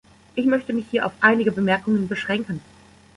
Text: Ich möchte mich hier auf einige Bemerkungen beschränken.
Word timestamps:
Ich 0.33 0.47
möchte 0.47 0.73
mich 0.73 0.87
hier 0.89 1.05
auf 1.05 1.11
einige 1.21 1.51
Bemerkungen 1.51 2.07
beschränken. 2.07 2.61